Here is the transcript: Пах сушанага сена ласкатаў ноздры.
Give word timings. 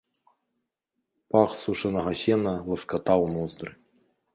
Пах 1.35 1.51
сушанага 1.61 2.13
сена 2.25 2.55
ласкатаў 2.71 3.21
ноздры. 3.37 3.71